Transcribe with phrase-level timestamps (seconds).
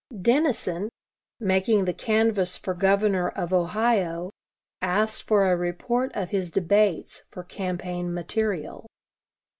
[0.19, 0.89] Dennison,
[1.39, 4.31] making the canvass for Governor of Ohio,
[4.81, 8.87] asked for a report of his debates for campaign "material."